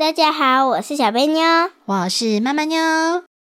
[0.00, 1.44] 大家好，我是小贝妞，
[1.84, 2.78] 我是妈妈妞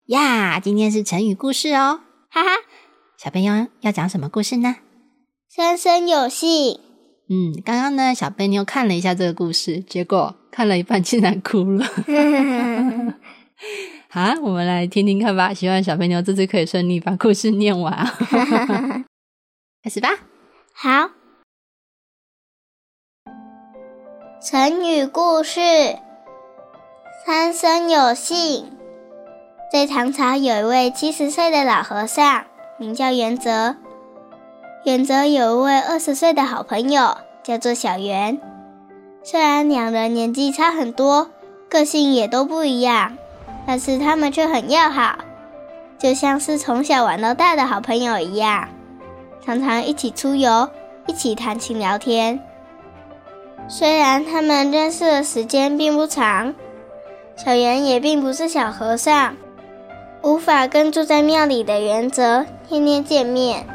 [0.06, 0.58] 呀。
[0.58, 2.48] 今天是成语故事哦，哈哈。
[3.18, 4.76] 小贝妞要讲什么故事呢？
[5.50, 6.80] 三生有幸。
[7.28, 11.84] 嗯，刚刚呢，小贝妞看了一下这个故事，结果看了一半竟然哭了。
[14.08, 15.52] 好，我们来听听看吧。
[15.52, 17.94] 希望小贝妞这次可以顺利把故事念完。
[19.84, 20.08] 开始吧。
[20.72, 21.10] 好。
[24.42, 25.60] 成语故事。
[27.26, 28.72] 三生有幸，
[29.70, 32.44] 在唐朝有一位七十岁的老和尚，
[32.78, 33.76] 名叫元泽。
[34.84, 38.40] 元泽有一位二十岁的好朋友，叫做小圆。
[39.22, 41.30] 虽然两人年纪差很多，
[41.68, 43.18] 个性也都不一样，
[43.66, 45.18] 但是他们却很要好，
[45.98, 48.66] 就像是从小玩到大的好朋友一样，
[49.44, 50.70] 常常一起出游，
[51.06, 52.40] 一起谈情聊天。
[53.68, 56.54] 虽然他们认识的时间并不长。
[57.42, 59.34] 小圆也并不是小和尚，
[60.20, 63.66] 无法跟住在庙里的元泽天天见面，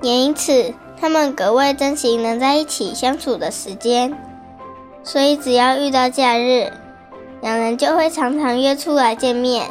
[0.00, 4.16] 也因此他们格外珍惜能在一起相处的时间。
[5.02, 6.70] 所以只要遇到假日，
[7.40, 9.66] 两人就会常常约出来见面。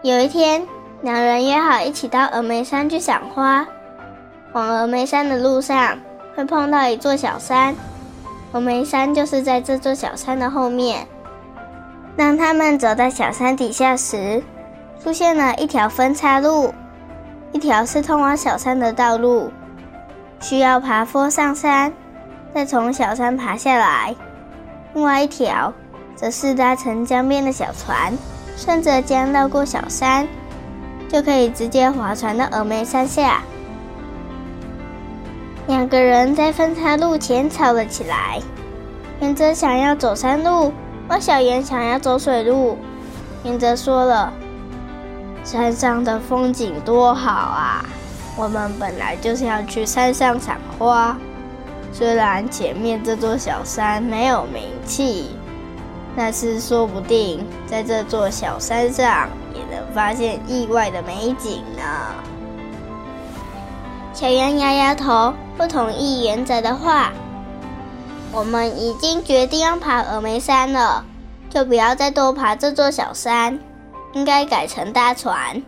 [0.00, 0.66] 有一天，
[1.02, 3.68] 两人约好一起到峨眉山去赏花。
[4.54, 5.98] 往峨眉山的路上
[6.34, 7.76] 会碰到一座小山，
[8.50, 11.06] 峨眉山就是在这座小山的后面。
[12.18, 14.42] 当他们走到小山底下时，
[15.00, 16.74] 出现了一条分岔路，
[17.52, 19.52] 一条是通往小山的道路，
[20.40, 21.92] 需要爬坡上山，
[22.52, 24.16] 再从小山爬下来；
[24.94, 25.72] 另外一条
[26.16, 28.12] 则是搭乘江边的小船，
[28.56, 30.26] 顺着江绕过小山，
[31.08, 33.42] 就可以直接划船到峨眉山下。
[35.68, 38.40] 两个人在分岔路前吵了起来，
[39.20, 40.72] 原则想要走山路。
[41.10, 42.76] 我小圆想要走水路，
[43.42, 44.30] 明泽说了
[45.42, 47.82] ：“山上的风景多好啊！
[48.36, 51.16] 我们本来就是要去山上赏花。
[51.94, 55.30] 虽然前面这座小山没有名气，
[56.14, 61.82] 但是说不定在这座小山上也能发现意外的美景呢。”
[64.12, 67.12] 小圆摇摇头，不同意原则的话。
[68.30, 71.04] 我们已经决定要爬峨眉山了，
[71.48, 73.58] 就不要再多爬这座小山，
[74.12, 75.62] 应该改成搭船，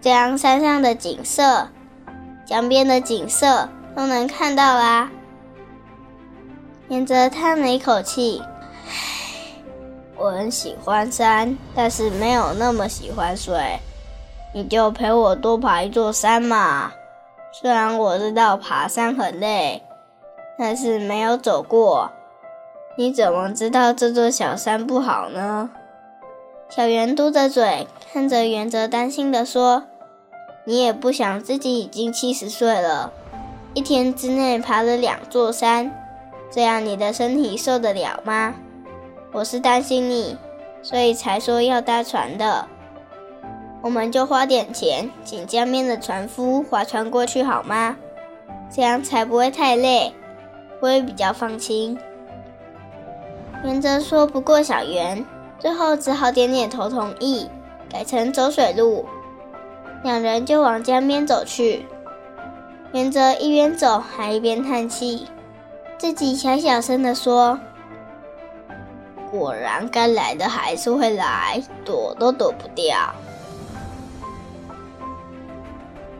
[0.00, 1.68] 这样山上的景色、
[2.46, 5.10] 江边的景色都能看到啦。
[6.88, 8.42] 严泽叹了一口气
[10.16, 13.78] ：“我很喜欢山，但是没有那么喜欢水。
[14.54, 16.92] 你就陪我多爬一座山嘛，
[17.52, 19.82] 虽然我知道爬山很累。”
[20.56, 22.10] 但是没有走过，
[22.96, 25.70] 你怎么知道这座小山不好呢？
[26.68, 29.84] 小圆嘟着嘴看着元泽，担心地说
[30.64, 33.12] ：“你也不想自己已经七十岁了，
[33.74, 35.92] 一天之内爬了两座山，
[36.50, 38.54] 这样你的身体受得了吗？
[39.32, 40.36] 我是担心你，
[40.82, 42.66] 所以才说要搭船的。
[43.82, 47.96] 我们就花点钱，请江边的船夫划船过去好吗？
[48.70, 50.14] 这样才不会太累。”
[50.84, 51.98] 我也比较放心。
[53.64, 55.24] 原则说不过小圆，
[55.58, 57.48] 最后只好点点头同意，
[57.90, 59.06] 改成走水路。
[60.02, 61.86] 两人就往江边走去。
[62.92, 65.26] 原则一边走还一边叹气，
[65.96, 67.58] 自己小小声的说
[69.32, 72.94] ：“果然该来的还是会来，躲都躲不掉。”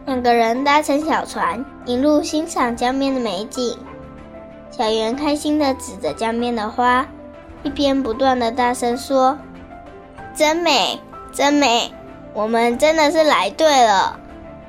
[0.06, 3.76] 两个人搭乘小船，一路欣赏江边的美景。
[4.76, 7.06] 小圆开心地指着江边的花，
[7.62, 9.38] 一边不断地大声说
[10.35, 10.99] ：“真美，
[11.31, 11.93] 真美！
[12.32, 14.19] 我们真的是来对了。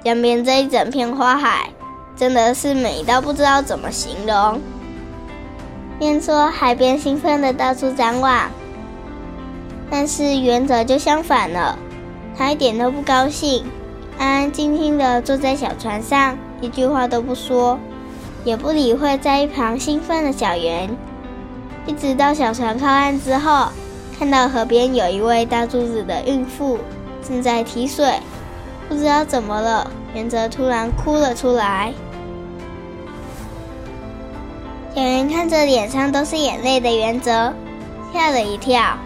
[0.03, 1.71] 江边这一整片花海，
[2.15, 4.61] 真的是美到不知道怎么形容。”
[5.97, 8.51] 边说海边兴奋地到处张望。
[9.89, 11.79] 但是原则就相反了，
[12.37, 13.65] 他一点都不高兴，
[14.19, 17.79] 安安静静地坐在小船上，一句话都不说。
[18.45, 20.89] 也不理会在一旁兴奋的小圆。
[21.85, 23.67] 一直到小船靠岸之后，
[24.17, 26.79] 看到河边有一位大肚子的孕妇
[27.27, 28.19] 正在提水，
[28.87, 31.91] 不知道怎么了，原则突然哭了出来。
[34.95, 37.51] 小圆看着脸上都是眼泪的原则，
[38.13, 38.97] 吓了一跳，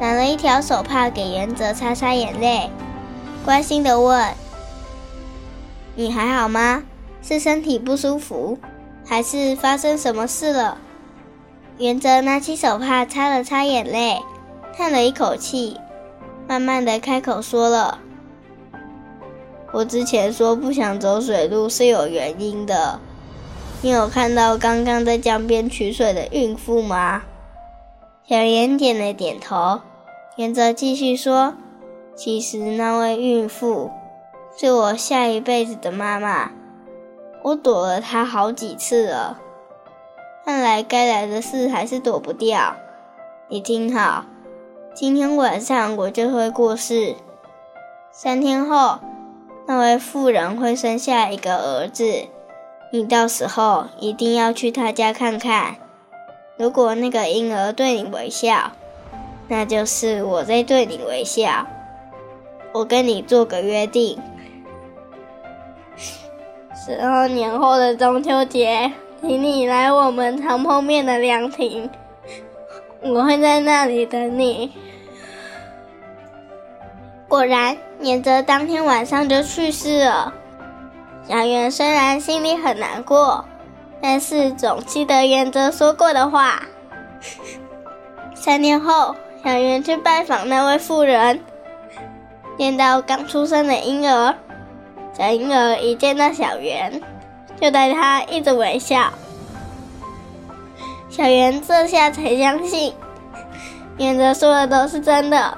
[0.00, 2.70] 拿了一条手帕给原则擦擦眼泪，
[3.44, 4.32] 关心的问
[5.94, 6.84] ：“你还好吗？
[7.26, 8.58] 是身体不舒服，
[9.06, 10.76] 还是发生什么事了？”
[11.78, 14.20] 原则拿起手帕擦了擦眼泪，
[14.76, 15.76] 叹了一口气，
[16.46, 17.98] 慢慢的开口说了
[19.72, 23.00] ：“我之前说不想走水路是有原因的。
[23.82, 27.22] 你有看到刚刚在江边取水的孕妇吗？”
[28.28, 29.80] 小妍点了点头。
[30.36, 31.54] 原则继续说
[32.16, 33.90] ：“其实那位孕妇
[34.56, 36.50] 是我下一辈子的妈妈，
[37.44, 39.38] 我躲了他好几次了。”
[40.44, 42.76] 看来该来的事还是躲不掉。
[43.48, 44.24] 你听好，
[44.94, 47.14] 今天晚上我就会过世。
[48.10, 48.98] 三天后，
[49.66, 52.26] 那位妇人会生下一个儿子。
[52.92, 55.76] 你到时候一定要去他家看看。
[56.56, 58.72] 如果那个婴儿对你微笑，
[59.48, 61.66] 那就是我在对你微笑。
[62.72, 64.20] 我跟你做个约定：
[66.86, 68.92] 十二年后的中秋节。
[69.22, 71.88] 请你来我们常碰面的凉亭，
[73.00, 74.70] 我会在那里等你。
[77.26, 80.34] 果然，年泽当天晚上就去世了。
[81.26, 83.46] 小圆虽然心里很难过，
[84.02, 86.64] 但是总记得原泽说过的话。
[88.34, 91.40] 三年后，小圆去拜访那位妇人，
[92.58, 94.34] 见到刚出生的婴儿。
[95.16, 97.00] 小婴儿一见到小圆。
[97.60, 99.10] 就对他一直微笑，
[101.08, 102.92] 小圆这下才相信，
[103.96, 105.56] 原则说的都是真的。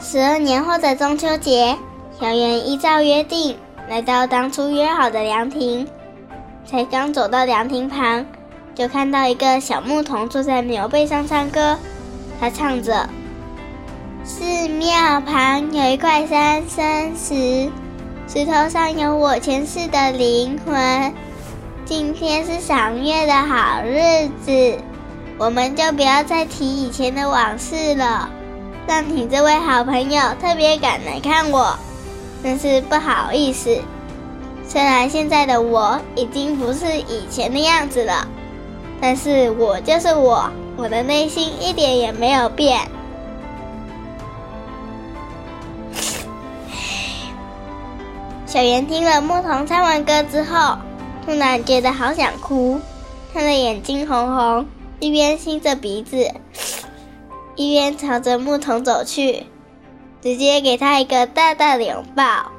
[0.00, 1.78] 十二年后的中秋节，
[2.20, 3.56] 小圆依照约定
[3.88, 5.86] 来到当初约好的凉亭，
[6.66, 8.26] 才刚走到凉亭旁，
[8.74, 11.78] 就看到一个小牧童坐在牛背上唱歌，
[12.40, 13.08] 他唱着
[14.26, 17.70] ：“寺庙旁有一块三生石。”
[18.26, 21.12] 石头上有我前世的灵魂。
[21.84, 24.78] 今天是赏月的好日子，
[25.36, 28.30] 我们就不要再提以前的往事了。
[28.86, 31.78] 让你这位好朋友特别赶来看我，
[32.42, 33.78] 真是不好意思。
[34.66, 38.26] 虽然现在的我已经不是以前的样子了，
[39.02, 42.80] 但是我就是我，我的内心一点也没有变。
[48.54, 50.78] 小圆听了牧童唱完歌之后，
[51.26, 52.80] 突然觉得好想哭，
[53.32, 54.68] 他的眼睛红红，
[55.00, 56.30] 一边吸着鼻子，
[57.56, 59.48] 一边朝着牧童走去，
[60.22, 62.52] 直接给他一个大大的拥抱。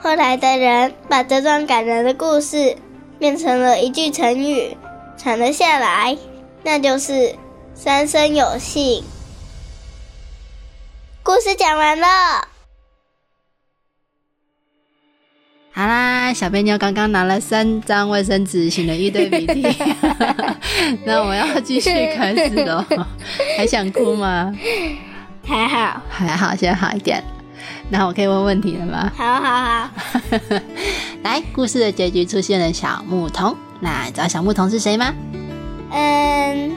[0.00, 2.76] 后来的人把这段感人的故事
[3.18, 4.76] 变成了一句成语，
[5.16, 6.16] 传了下来，
[6.62, 7.34] 那就是
[7.74, 9.02] “三生有幸”。
[11.24, 12.06] 故事讲完了。
[15.78, 19.64] 好啦，小贝妞刚刚拿了三张卫生纸，擤了一堆鼻涕。
[21.06, 22.84] 那我要继续开始喽，
[23.56, 24.52] 还想哭吗？
[25.46, 27.22] 还好，还好，现在好一点。
[27.90, 29.12] 那我可以问问题了吗？
[29.16, 29.90] 好好好。
[31.22, 33.56] 来，故事的结局出现了小牧童。
[33.78, 35.14] 那你知道小牧童是谁吗？
[35.92, 36.72] 嗯，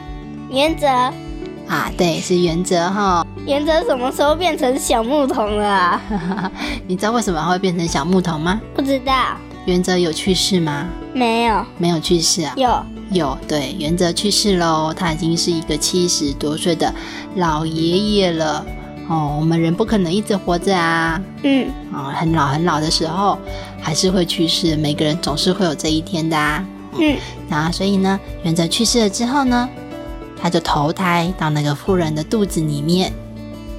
[0.52, 0.88] 原则。
[1.68, 3.26] 啊，对，是原则哈。
[3.46, 6.00] 原则什么时候变成小牧童了？
[6.88, 8.60] 你知道为什么会变成小牧童吗？
[8.76, 9.14] 不知道。
[9.66, 10.88] 原则有去世吗？
[11.14, 12.54] 没有，没有去世啊。
[12.58, 14.94] 有，有，对，原则去世喽。
[14.94, 16.94] 他已经是一个七十多岁的
[17.36, 18.66] 老爷爷了。
[19.08, 21.22] 哦，我们人不可能一直活着啊。
[21.44, 21.70] 嗯。
[21.94, 23.38] 啊，很老很老的时候
[23.80, 24.76] 还是会去世。
[24.76, 26.38] 每个人总是会有这一天的。
[27.00, 27.18] 嗯。
[27.48, 29.70] 那所以呢，原则去世了之后呢？
[30.42, 33.14] 他就投胎到那个妇人的肚子里面，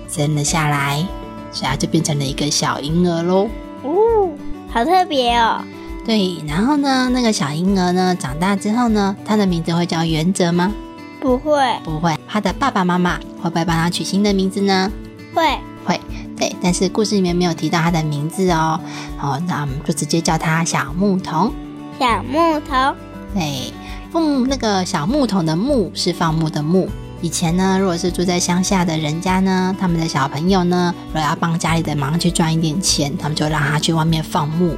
[0.09, 1.07] 生了下来，
[1.51, 3.49] 所以他就变成了一个小婴儿喽。
[3.83, 4.31] 哦，
[4.71, 5.63] 好特别哦。
[6.05, 10.73] 对，然后呢，那个小婴儿呢，长大之后呢，他的名字会叫原则吗？
[11.21, 11.55] 不会，
[11.85, 12.17] 不会。
[12.29, 14.91] 他的爸爸妈妈会不会帮他取新的名字呢？
[15.35, 15.43] 会，
[15.85, 16.01] 会。
[16.37, 18.81] 对，但是故事里面没有提到他的名字哦。
[19.21, 21.53] 哦，那我们就直接叫他小牧童。
[22.01, 22.97] 小牧童。
[23.35, 23.73] 对。
[24.13, 26.87] 放那个小木桶的木是放牧的牧。
[27.23, 34.77] 以前呢，如果是住在乡下的人家呢，他们的小朋友呢，如果要帮家里的忙去赚一点钱，他们就让他去外面放牧。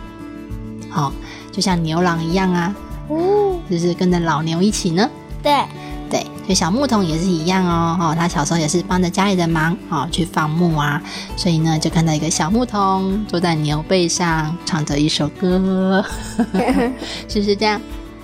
[0.88, 1.12] 好、
[1.50, 2.72] 就像牛郎一样啊，
[3.08, 5.10] 哦，就是跟着老牛一起呢。
[5.42, 5.64] 对，
[6.08, 11.02] 对，所以小牧童也是一样哦，哦，他小时候也是帮着家里的忙，哦，去放牧啊，
[11.36, 16.04] 所以呢，就看到一个小牧童坐在牛背上，唱着一首歌，
[17.26, 17.80] 是不是这样？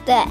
[0.06, 0.22] 对，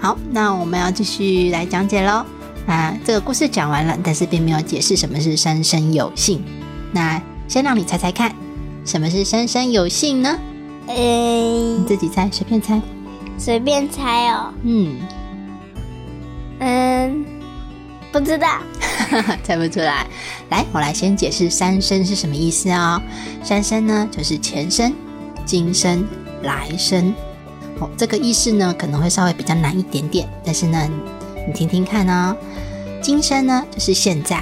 [0.00, 2.24] 好，那我们要继续来讲解喽。
[2.66, 6.42] 啊，这个故事讲完了，但是并没有解释什么是三生有幸。
[6.92, 8.34] 那先让你猜猜看，
[8.84, 10.38] 什么是三生有幸呢？
[10.86, 12.80] 你嗯，自己猜，随便猜。
[13.36, 14.96] 随便猜哦，嗯，
[16.60, 17.24] 嗯，
[18.10, 18.58] 不知道，
[19.44, 20.06] 猜不出来。
[20.48, 23.00] 来，我来先解释三生是什么意思哦。
[23.42, 24.94] 三生呢，就是前生、
[25.44, 26.06] 今生、
[26.42, 27.14] 来生。
[27.80, 30.88] 哦，这个意思呢，可能会稍微比较难一点点，但是呢，
[31.46, 32.36] 你听听看哦。
[33.02, 34.36] 今生呢，就是现在，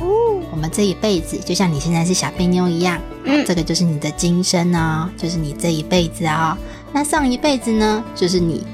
[0.00, 6.56] 哦，我们这一辈子，就像你现在是小贝妞一样，嗯这个就是你的今生哦，就是你这一辈子哦。
[6.92, 8.66] 那上一辈子呢，就是你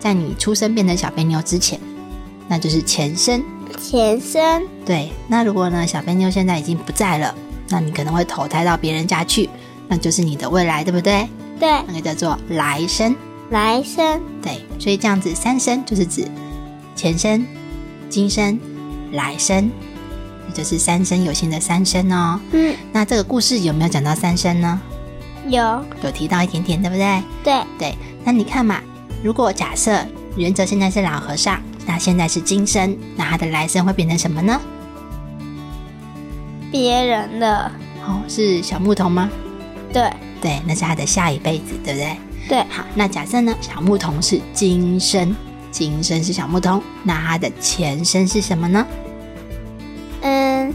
[0.00, 1.78] 在你出生变成小贝妞之前，
[2.48, 3.42] 那就是前生。
[3.80, 7.34] 前生，对，那如果呢，小贝妞现在已经不在了，
[7.68, 9.48] 那你可能会投胎到别人家去，
[9.88, 11.28] 那就是你的未来，对不对？
[11.58, 13.14] 对，那个叫做来生。
[13.50, 16.26] 来生，对，所以这样子三生就是指
[16.96, 17.46] 前生、
[18.08, 18.58] 今生、
[19.12, 19.70] 来生，
[20.48, 22.40] 也就是三生有幸的三生哦。
[22.52, 24.80] 嗯，那这个故事有没有讲到三生呢？
[25.46, 27.22] 有，有提到一点点，对不对？
[27.44, 28.80] 对，对，那你看嘛，
[29.22, 30.04] 如果假设
[30.36, 34.58] 原则现在是老和尚，那现在是今生，那他的来生会变成什么呢？
[36.72, 37.70] 别人的，
[38.06, 39.30] 哦，是小牧童吗？
[39.92, 40.10] 对，
[40.40, 42.16] 对，那是他的下一辈子，对不对？
[42.48, 45.34] 对，好，那假设呢，小牧童是今生，
[45.70, 48.86] 今生是小牧童，那他的前身是什么呢？
[50.20, 50.74] 嗯，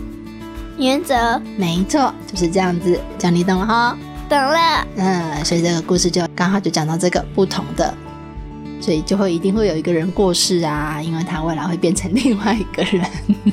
[0.78, 3.98] 原则，没错，就是这样子，这样你懂了哈。
[4.28, 7.94] 懂了，嗯，所以这个故事就刚好就讲到这个不同的，
[8.80, 13.06] 所以就会一定会有一个人过世啊，因为他未来会变成 另外一个人。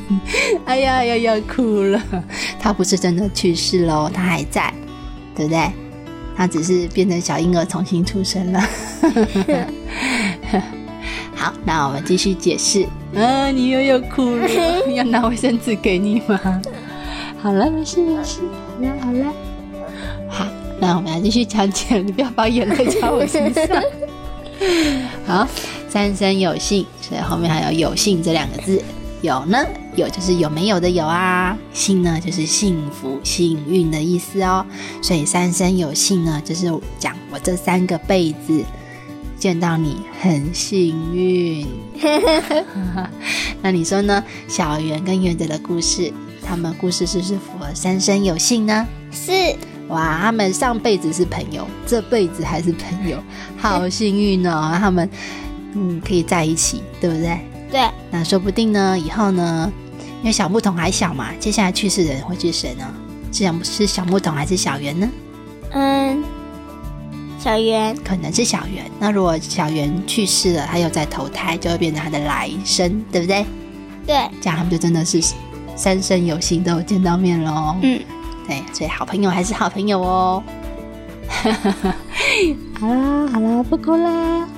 [0.67, 2.03] 哎呀呀要哭了，
[2.59, 4.73] 他不是真的去世喽，他还在，
[5.35, 5.71] 对不对？
[6.37, 8.61] 他只是变成小婴儿重新出生了。
[11.35, 12.87] 好，那我们继续解释。
[13.15, 14.49] 啊，你又要哭了，
[14.95, 16.63] 要拿卫生纸给你吗？
[17.41, 18.41] 好了，没事没事，
[18.77, 19.33] 好了好了。
[20.29, 20.47] 好，
[20.81, 23.67] 那我们要继续讲解，你不要把眼泪浇我身上。
[25.27, 25.47] 好，
[25.89, 28.83] 三生有幸，所以后面还有有幸这两个字。
[29.23, 29.59] 有呢，
[29.97, 34.65] 有就是有没有的有啊，幸呢就是幸福、幸运的意思哦。
[35.03, 36.67] 所以三生有幸呢，就是
[36.99, 38.63] 讲我这三个辈子
[39.39, 41.67] 见到你很幸运。
[43.63, 44.23] 那你说呢？
[44.47, 46.13] 小圆跟圆子的故事，
[46.47, 48.87] 他们故事是不是符合三生有幸呢？
[49.11, 49.33] 是，
[49.89, 53.19] 哇，他们上辈子是朋友，这辈子还是朋友，
[53.57, 54.77] 好 幸运哦！
[54.79, 55.09] 他们
[55.75, 57.39] 嗯可以在一起，对不对？
[57.71, 59.73] 对，那说不定呢，以后呢，
[60.27, 62.85] 因为小牧童还小嘛，接下来去世的人会是谁呢？
[63.31, 65.09] 是小是小牧童还是小圆呢？
[65.71, 66.25] 嗯，
[67.39, 68.91] 小圆，可能是小圆。
[68.99, 73.47] 那如果小圆去世了，他又再投胎，就会变成他的来生，对不对？
[74.05, 75.21] 对，这样他们就真的是
[75.77, 77.77] 三生有幸都有见到面喽。
[77.83, 78.03] 嗯，
[78.49, 80.43] 对，所以好朋友还是好朋友哦。
[82.81, 84.49] 好啦好啦，不哭啦。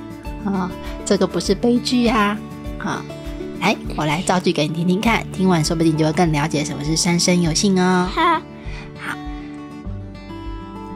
[0.47, 0.71] 啊、
[1.05, 2.39] 这个不是悲剧啊、
[2.79, 3.05] 啊。
[3.61, 8.09] 来，我来造句给你听听看，听完说不定你就会更了解什么是三生有幸哦。
[8.15, 8.41] 好，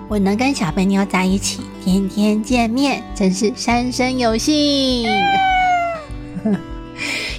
[0.09, 5.05] 我能跟小贝妞在一起，天天见面，真是三生有幸。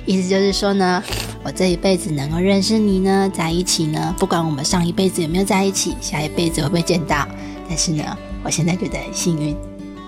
[0.05, 1.01] 意思就是说呢，
[1.43, 7.25] 我这一辈子能够认识你呢，在一起呢，不管我们上一辈子有没有在一起，下一辈子会不会见到，
[7.69, 9.55] 但是呢，我现在觉得很幸运。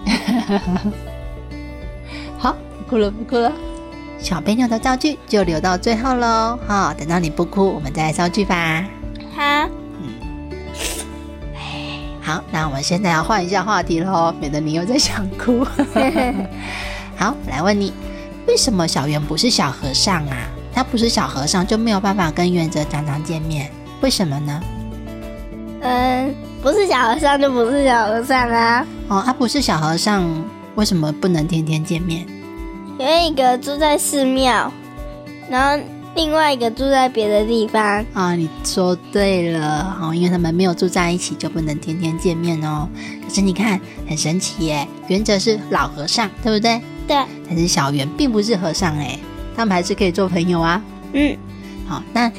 [2.38, 3.50] 好，不哭了，不哭了。
[4.18, 8.84] 小贝妞的造句就留到最后喽，哈、等到你不哭，我们再来造句吧。
[9.36, 9.70] 好，
[12.22, 15.64] 好，那我们现在要换一下话题喽，免得你又在想哭。
[17.16, 17.94] 好，来问你，
[18.48, 20.36] 为什么小圆不是小和尚啊？
[20.74, 23.70] 他不是小和尚，就没有办法跟元泽常常见面，
[24.02, 24.62] 为什么呢？
[25.82, 30.26] 嗯，不是小和尚就不是小和尚啊，哦，他不是小和尚，
[30.74, 32.26] 为什么不能天天见面？
[32.98, 34.72] 有一个住在寺庙，
[35.50, 35.84] 然后
[36.16, 38.06] 另外一个住在别的地方。
[38.14, 42.88] 啊，你说对了哦，因为他们没有住在一起，就不能天天见面哦。
[43.28, 46.82] 可是你看，很神奇耶，原则是老和尚，对不对？
[47.06, 49.20] 对，但是小圆并不是和尚哎，
[49.56, 50.82] 他们还是可以做朋友啊。
[51.12, 51.38] 嗯，
[51.88, 52.32] 好，那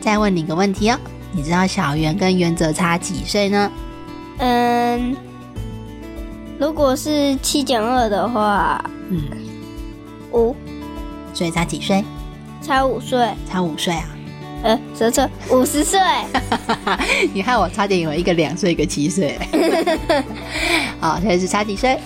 [0.00, 0.98] 再问你一个问题哦，
[1.32, 3.70] 你知道小圆跟原则差几岁呢？
[4.38, 5.16] 嗯，
[6.58, 9.20] 如果是七减二的话，嗯，
[10.34, 10.54] 五
[11.32, 12.04] 所以差几岁？
[12.60, 14.08] 差五岁，差五岁啊！
[14.62, 16.00] 呃，说错，五十岁。
[17.32, 19.38] 你害我差点以为一个两岁，一个七岁。
[21.00, 21.98] 好，现在是差几岁？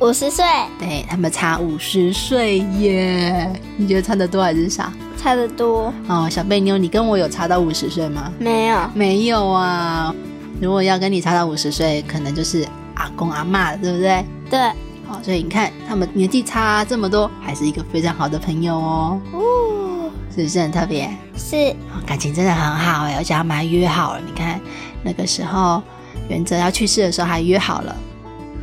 [0.00, 0.44] 五十岁，
[0.80, 3.48] 对他们差五十岁耶！
[3.76, 4.92] 你觉得差得多还是少？
[5.16, 5.94] 差得多。
[6.08, 8.32] 哦，小贝妞，你跟我有差到五十岁吗？
[8.40, 10.12] 没有，没有啊。
[10.60, 14.24] 如果要跟你差到五十岁，可能就是阿公阿妈了，对不对？
[14.50, 14.72] 对，
[15.12, 21.06] 好，所以你看他们年纪差这么多，还是一个非常好的朋友哦，哦，是不是很特别？
[21.36, 21.54] 是
[21.92, 24.20] 哦感情真的很好哎，而且他们还约好了。
[24.26, 24.58] 你看
[25.02, 25.82] 那个时候，
[26.30, 27.94] 原则要去世的时候还约好了，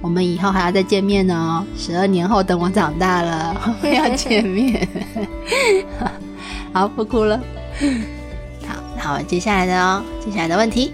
[0.01, 1.63] 我们以后还要再见面哦。
[1.77, 4.87] 十二年后，等我长大了，我们要见面。
[6.73, 7.39] 好，不哭了。
[8.67, 10.93] 好，那我们接下来的哦，接下来的问题，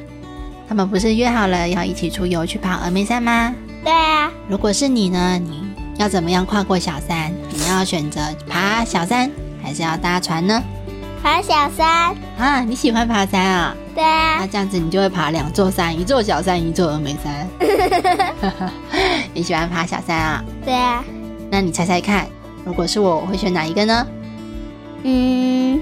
[0.68, 3.56] 他们不是约好了要一起出游去爬峨眉山吗？
[3.86, 5.64] 对啊，如果是你呢，你
[5.98, 7.32] 要怎么样跨过小山？
[7.52, 9.30] 你要选择爬小山，
[9.62, 10.60] 还是要搭船呢？
[11.22, 12.16] 爬小山。
[12.36, 13.76] 啊，你喜欢爬山啊？
[13.94, 17.48] 对啊那，这样子你就会爬两座山，一座小山，一座峨眉山。
[19.36, 20.44] 你喜欢爬小山啊？
[20.66, 21.04] 对啊，
[21.52, 22.26] 那你猜猜看，
[22.66, 24.08] 如果是我，我会选哪一个呢？
[25.04, 25.80] 嗯，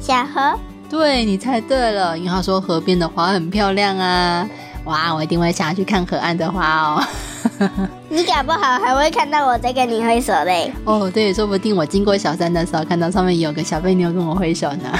[0.00, 0.58] 小河。
[0.90, 4.48] 对你猜对了，因为他说河边的花很漂亮啊。
[4.84, 7.04] 哇，我一定会想要去看河岸的花哦。
[8.08, 10.72] 你搞不好还会看到我在跟你挥手嘞。
[10.84, 14.98] 哦，对，说不定我经过小山的时候，看到上面有个小贝妞跟我挥手呢。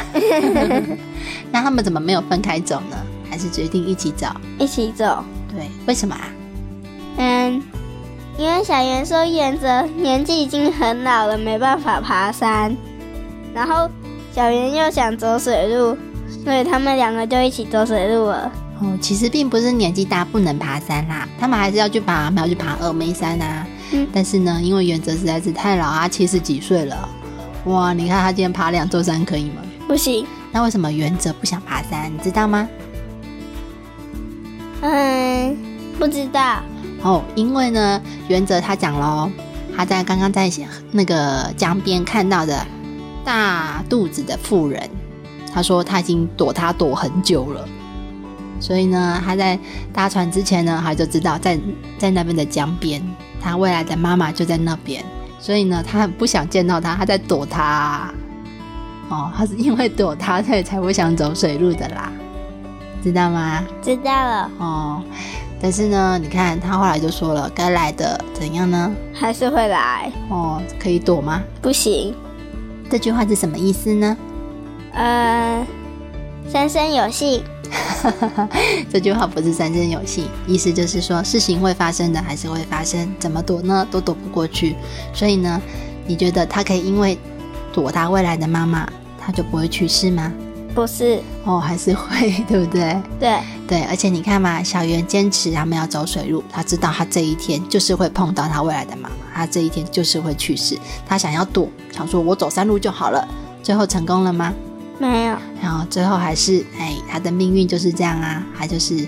[1.50, 2.96] 那他们怎么没有分开走呢？
[3.30, 4.26] 还是决定一起走？
[4.58, 5.24] 一起走。
[5.48, 6.28] 对，为什么啊？
[7.18, 7.62] 嗯，
[8.36, 12.76] 因为小圆说原则年纪已经很老了，没办法爬山，
[13.54, 13.88] 然后
[14.34, 15.96] 小圆又想走水路，
[16.44, 18.52] 所以他们两个就一起走水路了。
[18.80, 23.66] 哦，其实并不是年纪大不能爬山啦，他们还是要去爬，他们要去爬峨眉山啊。
[23.92, 27.08] 嗯但是呢，因为原则实在是太老啊，七十几岁了。
[27.66, 29.62] 哇，你看他今天爬两座山可以吗？
[29.86, 32.12] 不行，那为什么原则不想爬山？
[32.12, 32.68] 你知道吗？
[34.82, 35.56] 嗯，
[35.98, 36.60] 不知道。
[37.02, 39.30] 哦，因为呢，原则他讲喽，
[39.76, 40.50] 他在刚刚在
[40.90, 42.66] 那个江边看到的
[43.24, 44.90] 大肚子的妇人，
[45.54, 47.68] 他说他已经躲他躲很久了，
[48.58, 49.58] 所以呢，他在
[49.92, 51.58] 搭船之前呢，他就知道在
[51.98, 53.02] 在那边的江边，
[53.40, 55.04] 他未来的妈妈就在那边，
[55.38, 58.12] 所以呢，他很不想见到他，他在躲他。
[59.08, 62.10] 哦，他是因为躲他，所以才不想走水路的啦，
[63.04, 63.62] 知道吗？
[63.80, 65.00] 知道了，哦，
[65.60, 68.92] 但是呢，你看他后来就说了，该来的怎样呢？
[69.14, 70.10] 还是会来。
[70.28, 71.40] 哦，可以躲吗？
[71.62, 72.12] 不行，
[72.90, 74.16] 这句话是什么意思呢？
[74.92, 75.64] 呃，
[76.50, 77.42] 三生有幸。
[78.90, 83.86] 这句话不是三生有幸，意思就是说事情会发生的，还是会发生，怎么躲呢？
[83.90, 84.76] 都躲不过去。
[85.12, 85.60] 所以呢，
[86.06, 87.18] 你觉得他可以因为
[87.72, 90.32] 躲他未来的妈妈，他就不会去世吗？
[90.74, 92.96] 不是，哦，还是会， 对不对？
[93.18, 100.78] 对，对，而且你看嘛，小圆坚持他们要走水路，他知道他这一天就是会碰到他未来的妈妈，他这一天就是会去世。
[101.06, 103.26] 他想要躲，想说我走山路就好了，
[103.62, 104.52] 最后成功了吗？
[104.98, 105.36] 没有。
[105.86, 109.06] 最后还是，哎，他的命运就是这样啊，他就是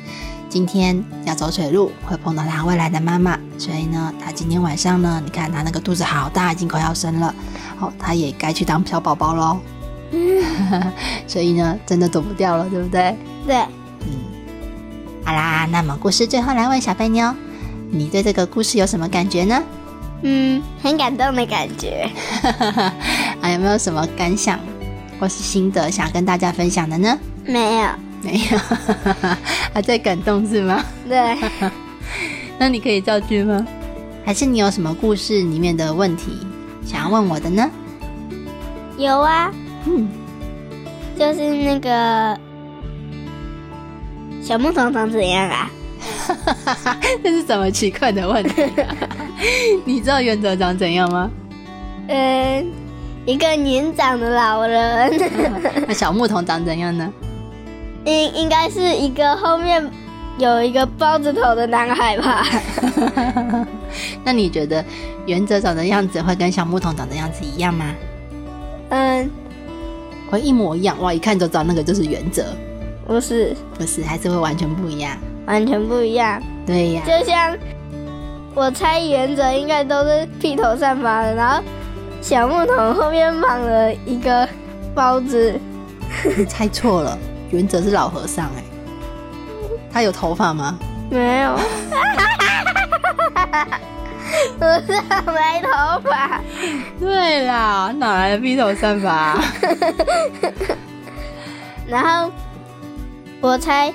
[0.49, 7.35] 今天要走水路，会碰到他未来的妈妈，所以呢，他今天晚上呢，你看他那个肚子好大，已经快要生了，
[7.81, 9.59] 哦，他也该去当小宝宝喽。
[11.27, 13.15] 所以呢，真的躲不掉了，对不对？
[13.47, 13.57] 对，
[14.07, 14.09] 嗯，
[15.23, 17.35] 好啦，那么故事最后来问小贝妞，
[17.91, 19.63] 你对这个故事有什么感觉呢？
[20.23, 22.11] 嗯，很感动的感觉。
[23.43, 24.59] 啊，有没有什么感想
[25.19, 27.19] 或是心得想跟大家分享的呢？
[27.45, 27.89] 没有。
[28.21, 28.59] 没有，
[29.73, 30.85] 还 在感动是吗？
[31.09, 31.39] 对，
[32.59, 33.65] 那你可以造句吗？
[34.25, 36.33] 还是你有什么故事里面的问题
[36.85, 37.71] 想要问我的呢？
[38.99, 39.53] 有啊，
[39.87, 40.09] 嗯，
[41.17, 42.37] 就是那个
[44.43, 45.71] 小木桶长怎样啊？
[47.23, 48.97] 这是什么奇怪的问题、啊？
[49.87, 51.31] 你知道原则长怎样吗？
[52.09, 52.67] 嗯，
[53.29, 55.13] 一个年长的老人，
[55.87, 57.13] 那小牧童长怎样呢？
[58.07, 59.87] 应应该是一个后面
[60.39, 62.47] 有一个包子头的男孩吧？
[64.25, 64.83] 那你觉得
[65.27, 67.95] 原则长的样子会跟小牧童长的样子一样吗？
[68.89, 69.31] 嗯，
[70.31, 71.13] 会一模一样哇！
[71.13, 72.47] 一看就知道那个就是原则，
[73.07, 75.15] 不是，不是，还是会完全不一样。
[75.45, 76.43] 完全不一样。
[76.67, 77.55] 对呀，就像
[78.55, 81.63] 我猜原则应该都是披头散发的，然后
[82.21, 84.47] 小木桶后面绑了一个
[84.95, 85.59] 包子，
[86.37, 87.19] 你 猜错了，
[87.51, 88.63] 原则是老和尚哎、
[89.93, 90.79] 他有头发吗？
[91.11, 91.57] 没有，
[94.59, 96.41] 不是没头发。
[97.01, 99.39] 对啦，哪来的披头散发？
[101.89, 102.31] 然后
[103.41, 103.91] 我猜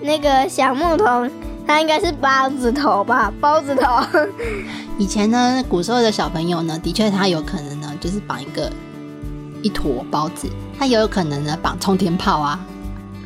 [0.00, 1.28] 那个小牧童，
[1.66, 3.32] 他应该是包子头吧？
[3.40, 4.02] 包子头。
[4.98, 8.70] 以前呢，古时候的小朋友呢，的确他有可能呢，就是绑一个
[9.62, 10.48] 一坨包子，
[10.78, 12.60] 他也有可能呢绑冲天炮啊。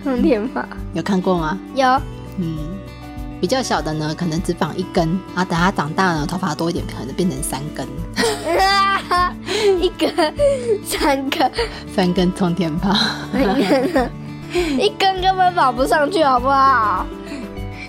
[0.05, 1.59] 冲天炮有看过吗？
[1.75, 1.87] 有。
[2.39, 2.57] 嗯，
[3.41, 7.87] 比较小的呢，可能只绑一根，然后等他长大了，头发多一点，可能变成三根。
[9.81, 10.15] 一根、
[10.85, 11.51] 三根、
[11.95, 12.95] 三根冲天炮。
[14.79, 17.05] 一根根本绑不上去，好不好？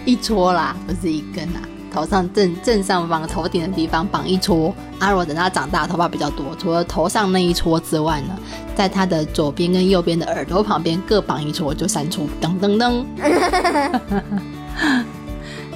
[0.10, 1.62] 一撮啦，不是一根啊。
[1.93, 4.74] 头上正正上方头顶的地方绑一撮。
[4.98, 8.36] 阿罗等他长大，头发比较多，除了头上那一撮之外呢，
[8.76, 12.26] 在他的左边跟右边的耳朵旁边各绑一撮，就三撮。
[12.41, 13.04] 噔噔噔，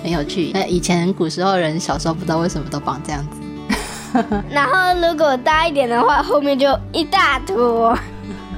[0.01, 0.49] 很有趣。
[0.51, 3.39] 那以前古时候人小时候不知道为什么都绑这样子。
[4.49, 7.95] 然后如果大一点的话，后面就一大坨。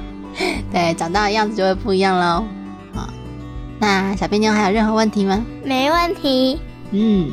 [0.72, 2.46] 对，长大的样子就会不一样喽。
[3.80, 5.46] 好，那小编妞还有任何问题吗？
[5.64, 6.60] 没问题。
[6.92, 7.32] 嗯，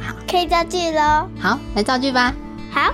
[0.00, 1.28] 好，可以造句喽。
[1.38, 2.34] 好，来造句吧。
[2.70, 2.92] 好，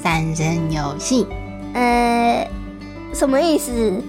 [0.00, 1.26] 三生有幸。
[1.74, 2.46] 呃，
[3.14, 4.02] 什么意思？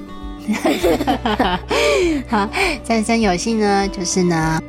[2.28, 2.50] 好，
[2.84, 4.62] 三生有幸呢，就是呢，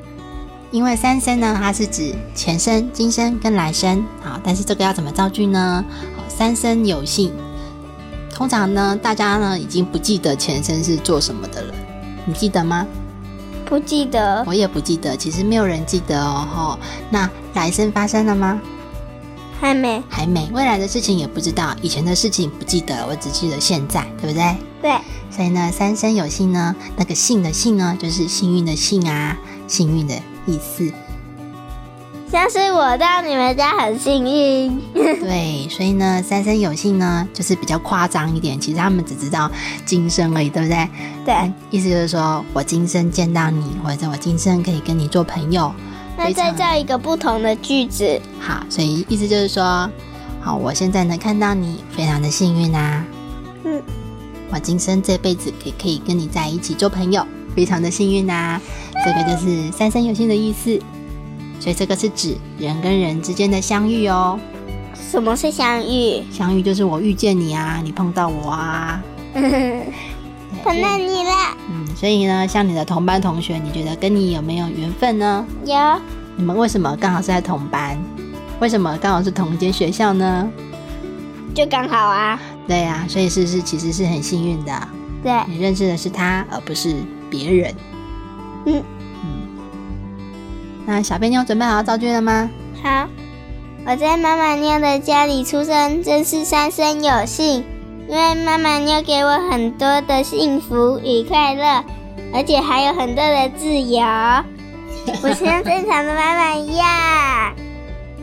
[0.70, 4.04] 因为三生呢，它是指前生、今生跟来生。
[4.22, 5.84] 好，但是这个要怎么造句呢？
[6.16, 7.32] 好，三生有幸。
[8.32, 11.74] 通常呢，大家呢已经不记得前生是做什么的了，
[12.26, 12.86] 你记得吗？
[13.66, 15.16] 不记得，我也不记得。
[15.16, 16.46] 其实没有人记得哦。
[16.50, 16.78] 哈，
[17.10, 18.60] 那来生发生了吗？
[19.60, 20.48] 还没，还没。
[20.52, 24.56] 未来的事情也不知道，以前的事情不记得，我只记得现在，对不对？
[24.82, 24.92] 对。
[25.30, 30.14] 所以呢，三生有幸呢，那个幸的幸呢，就是幸运的幸啊，幸运的
[30.46, 30.92] 意思。
[32.34, 38.58] 像是我到你们家很幸运， 对，所以呢，三生有幸呢，就是比较夸张一点。
[38.58, 39.48] 其实他们只知道
[39.86, 40.88] 今生而已，对不对？
[41.24, 45.72] 对，意思就是说我今生见到你，或者我今生可以跟你做朋友。
[46.18, 48.20] 那再造一个不同的句子。
[48.40, 49.88] 好，所以意思就是说，
[50.40, 53.06] 好，我现在能看到你，非常的幸运啊。
[53.62, 53.80] 嗯，
[54.50, 58.60] 我今生这辈子可可以跟你在一起做朋友，非常的幸运啊。
[59.04, 60.76] 这个就是三生有幸的意思。
[61.60, 64.38] 所以这个是指人跟人之间的相遇哦。
[64.94, 66.22] 什么是相遇？
[66.30, 71.56] 相遇就是我遇见你啊，你碰到我啊， 碰到你了。
[71.70, 75.44] 嗯，所以呢，像你的同班同学，你觉得跟你有没有缘分呢？
[75.64, 75.74] 有。
[76.36, 77.96] 你们为什么刚好是在同班？
[78.60, 80.50] 为什么刚好是同一间学校呢？
[81.54, 82.40] 就刚好啊。
[82.66, 84.88] 对呀，所以是是其实是很幸运的。
[85.22, 86.96] 对，你认识的是他，而不是
[87.30, 87.74] 别人。
[88.66, 88.82] 嗯。
[90.86, 92.50] 那小贝妞准备好造句了吗？
[92.82, 93.08] 好，
[93.86, 97.64] 我在妈妈妞的家里出生，真是三生有幸。
[98.06, 101.82] 因为妈妈妞给我很多的幸福与快乐，
[102.34, 104.02] 而且还有很多的自由。
[105.22, 107.54] 我像正常的妈妈一样。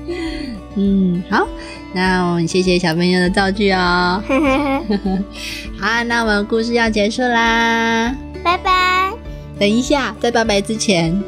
[0.78, 1.48] 嗯，好，
[1.94, 4.22] 那我们谢谢小朋友的造句哦。
[5.82, 9.12] 好，那我们故事要结束啦，拜拜。
[9.60, 11.20] 等一下，在拜拜之前。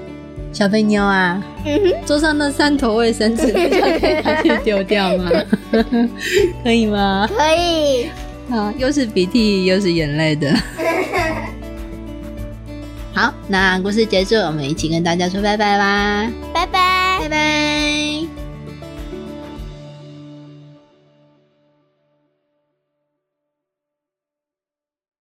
[0.53, 1.43] 小肥妞啊，
[2.05, 5.31] 桌上那三坨卫生纸，可以拿去丢掉吗？
[6.63, 7.27] 可以吗？
[7.35, 8.07] 可以。
[8.49, 10.53] 好，又是鼻涕又是眼泪的。
[13.15, 16.31] 好，那故事结束，我们一起跟大家说拜拜啦！
[16.53, 18.42] 拜拜，拜拜。